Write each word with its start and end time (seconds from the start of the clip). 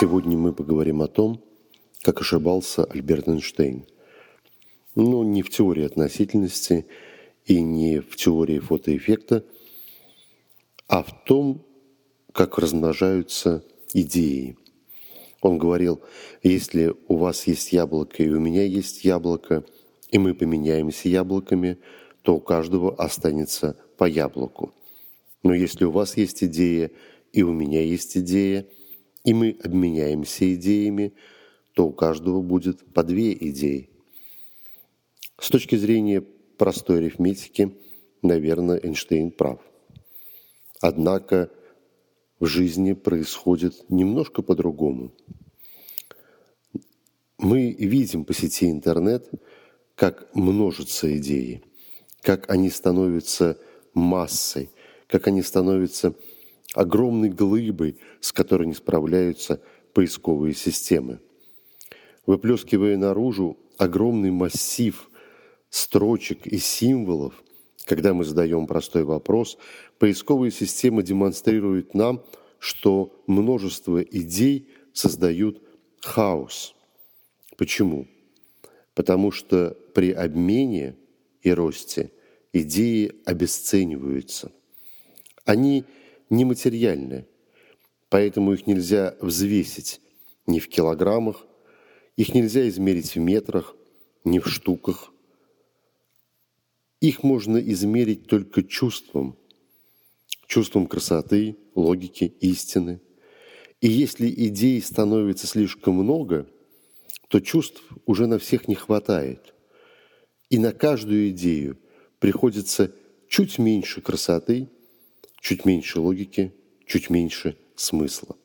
Сегодня 0.00 0.38
мы 0.38 0.54
поговорим 0.54 1.02
о 1.02 1.08
том, 1.08 1.44
как 2.00 2.22
ошибался 2.22 2.84
Альберт 2.84 3.28
Эйнштейн. 3.28 3.84
Но 4.94 5.24
не 5.24 5.42
в 5.42 5.50
теории 5.50 5.84
относительности 5.84 6.86
и 7.44 7.60
не 7.60 8.00
в 8.00 8.16
теории 8.16 8.60
фотоэффекта, 8.60 9.44
а 10.88 11.02
в 11.02 11.24
том, 11.26 11.66
как 12.32 12.56
размножаются 12.56 13.62
идеи. 13.92 14.56
Он 15.42 15.58
говорил, 15.58 16.00
если 16.42 16.94
у 17.06 17.16
вас 17.16 17.46
есть 17.46 17.70
яблоко 17.74 18.22
и 18.22 18.30
у 18.30 18.40
меня 18.40 18.64
есть 18.64 19.04
яблоко, 19.04 19.64
и 20.10 20.16
мы 20.16 20.32
поменяемся 20.32 21.10
яблоками, 21.10 21.76
то 22.22 22.36
у 22.36 22.40
каждого 22.40 22.94
останется 22.94 23.76
по 23.98 24.04
яблоку. 24.04 24.72
Но 25.42 25.52
если 25.52 25.84
у 25.84 25.90
вас 25.90 26.16
есть 26.16 26.42
идея 26.42 26.90
и 27.34 27.42
у 27.42 27.52
меня 27.52 27.82
есть 27.82 28.16
идея, 28.16 28.66
и 29.24 29.34
мы 29.34 29.56
обменяемся 29.62 30.52
идеями, 30.54 31.12
то 31.74 31.86
у 31.86 31.92
каждого 31.92 32.40
будет 32.42 32.84
по 32.92 33.02
две 33.02 33.32
идеи. 33.32 33.90
С 35.38 35.48
точки 35.48 35.76
зрения 35.76 36.20
простой 36.20 36.98
арифметики, 36.98 37.74
наверное, 38.22 38.80
Эйнштейн 38.82 39.30
прав. 39.30 39.60
Однако 40.80 41.50
в 42.38 42.46
жизни 42.46 42.94
происходит 42.94 43.88
немножко 43.90 44.42
по-другому. 44.42 45.12
Мы 47.38 47.72
видим 47.72 48.24
по 48.24 48.34
сети 48.34 48.70
интернет, 48.70 49.30
как 49.94 50.34
множатся 50.34 51.16
идеи, 51.18 51.62
как 52.22 52.50
они 52.50 52.70
становятся 52.70 53.58
массой, 53.94 54.70
как 55.06 55.26
они 55.26 55.42
становятся 55.42 56.14
огромной 56.74 57.30
глыбой, 57.30 57.98
с 58.20 58.32
которой 58.32 58.66
не 58.66 58.74
справляются 58.74 59.60
поисковые 59.92 60.54
системы. 60.54 61.20
Выплескивая 62.26 62.96
наружу 62.96 63.58
огромный 63.76 64.30
массив 64.30 65.10
строчек 65.68 66.46
и 66.46 66.58
символов, 66.58 67.42
когда 67.86 68.14
мы 68.14 68.24
задаем 68.24 68.66
простой 68.66 69.04
вопрос, 69.04 69.58
поисковые 69.98 70.52
системы 70.52 71.02
демонстрируют 71.02 71.94
нам, 71.94 72.22
что 72.58 73.20
множество 73.26 74.02
идей 74.02 74.68
создают 74.92 75.62
хаос. 76.00 76.74
Почему? 77.56 78.06
Потому 78.94 79.30
что 79.30 79.76
при 79.94 80.12
обмене 80.12 80.96
и 81.42 81.52
росте 81.52 82.12
идеи 82.52 83.12
обесцениваются. 83.24 84.52
Они 85.44 85.84
нематериальны, 86.30 87.26
поэтому 88.08 88.54
их 88.54 88.66
нельзя 88.66 89.16
взвесить 89.20 90.00
ни 90.46 90.60
в 90.60 90.68
килограммах, 90.68 91.44
их 92.16 92.34
нельзя 92.34 92.68
измерить 92.68 93.14
в 93.14 93.18
метрах, 93.18 93.74
ни 94.24 94.38
в 94.38 94.48
штуках. 94.48 95.12
Их 97.00 97.22
можно 97.22 97.56
измерить 97.58 98.26
только 98.26 98.62
чувством, 98.62 99.36
чувством 100.46 100.86
красоты, 100.86 101.56
логики, 101.74 102.24
истины. 102.40 103.00
И 103.80 103.88
если 103.88 104.28
идей 104.28 104.80
становится 104.82 105.46
слишком 105.46 105.94
много, 105.94 106.46
то 107.28 107.40
чувств 107.40 107.82
уже 108.06 108.26
на 108.26 108.38
всех 108.38 108.68
не 108.68 108.74
хватает. 108.74 109.54
И 110.50 110.58
на 110.58 110.72
каждую 110.72 111.30
идею 111.30 111.78
приходится 112.18 112.92
чуть 113.28 113.58
меньше 113.58 114.00
красоты– 114.00 114.68
чуть 115.40 115.64
меньше 115.64 116.00
логики, 116.00 116.52
чуть 116.86 117.10
меньше 117.10 117.56
смысла. 117.74 118.36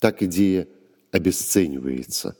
Так 0.00 0.22
идея 0.22 0.66
обесценивается. 1.12 2.36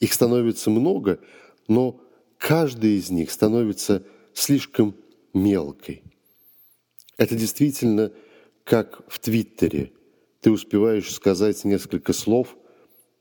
Их 0.00 0.12
становится 0.12 0.70
много, 0.70 1.20
но 1.68 2.00
каждая 2.38 2.92
из 2.92 3.10
них 3.10 3.30
становится 3.30 4.04
слишком 4.34 4.96
мелкой. 5.32 6.02
Это 7.16 7.36
действительно 7.36 8.12
как 8.64 9.02
в 9.08 9.18
Твиттере. 9.18 9.92
Ты 10.40 10.50
успеваешь 10.50 11.12
сказать 11.12 11.64
несколько 11.64 12.12
слов, 12.12 12.56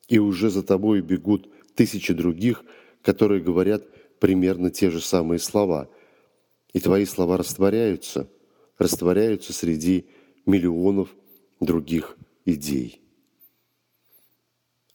и 0.08 0.18
уже 0.18 0.50
за 0.50 0.64
тобой 0.64 1.02
бегут 1.02 1.50
тысячи 1.76 2.14
других, 2.14 2.66
которые 3.02 3.42
говорят 3.42 3.86
примерно 4.20 4.72
те 4.72 4.90
же 4.90 5.00
самые 5.00 5.40
слова. 5.40 5.90
И 6.74 6.80
твои 6.80 7.06
слова 7.06 7.38
растворяются– 7.38 8.28
растворяются 8.82 9.54
среди 9.54 10.08
миллионов 10.46 11.16
других 11.60 12.18
идей. 12.46 13.02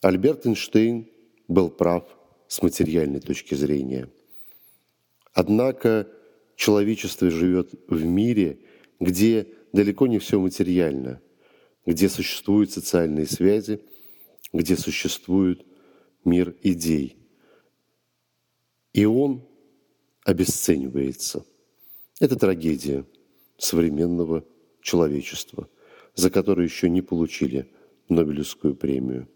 Альберт 0.00 0.46
Эйнштейн 0.46 1.08
был 1.46 1.70
прав 1.70 2.04
с 2.48 2.62
материальной 2.62 3.20
точки 3.20 3.54
зрения. 3.54 4.10
Однако 5.32 6.08
человечество 6.56 7.30
живет 7.30 7.74
в 7.86 8.04
мире, 8.04 8.58
где 8.98 9.46
далеко 9.72 10.08
не 10.08 10.18
все 10.18 10.40
материально, 10.40 11.20
где 11.84 12.08
существуют 12.08 12.72
социальные 12.72 13.26
связи, 13.26 13.80
где 14.52 14.76
существует 14.76 15.64
мир 16.24 16.56
идей. 16.62 17.16
И 18.92 19.04
он 19.04 19.46
обесценивается. 20.24 21.44
Это 22.18 22.36
трагедия– 22.36 23.04
современного 23.58 24.44
человечества, 24.80 25.68
за 26.14 26.30
которое 26.30 26.64
еще 26.64 26.88
не 26.88 27.02
получили 27.02 27.68
Нобелевскую 28.08 28.74
премию. 28.74 29.28